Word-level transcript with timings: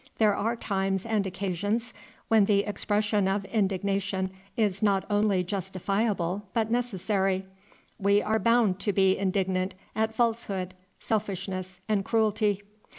There 0.17 0.35
are 0.35 0.55
times 0.55 1.05
and 1.05 1.27
occasions 1.27 1.93
when 2.27 2.45
the 2.45 2.61
expression 2.61 3.27
of 3.27 3.45
indignation 3.45 4.31
is 4.57 4.81
not 4.81 5.05
only 5.11 5.43
justifiable 5.43 6.41
but 6.55 6.71
necessary. 6.71 7.45
We 7.99 8.19
are 8.19 8.39
bound 8.39 8.79
to 8.79 8.93
be 8.93 9.15
indignant 9.15 9.75
at 9.95 10.15
falsehood, 10.15 10.73
selfishness, 10.97 11.81
and 11.87 12.03
cruelty. 12.03 12.63